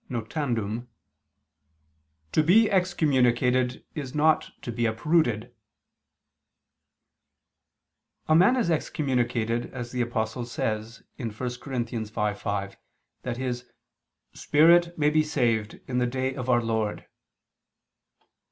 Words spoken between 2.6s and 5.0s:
excommunicated is not to be